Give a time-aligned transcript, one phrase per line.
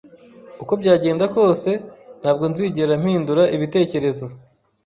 [0.61, 1.69] uko byagenda kose,
[2.21, 4.25] ntabwo nzigera mpindura ibitekerezo